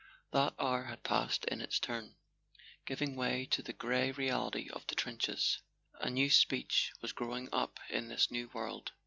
[0.31, 2.15] That hour had passed in its turn,
[2.87, 5.59] giving way to the grey reality of the trenches.
[5.99, 8.93] A new speech was grow¬ ing up in this new world.